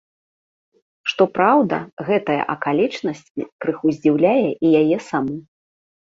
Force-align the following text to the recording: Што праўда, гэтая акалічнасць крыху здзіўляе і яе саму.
Што 1.11 1.23
праўда, 1.37 1.77
гэтая 2.07 2.37
акалічнасць 2.53 3.21
крыху 3.65 3.87
здзіўляе 3.97 4.47
і 4.55 4.67
яе 4.81 4.97
саму. 5.09 5.37